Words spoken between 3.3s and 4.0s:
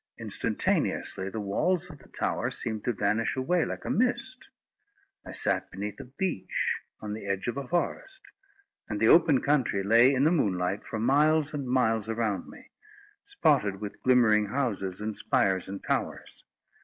away like a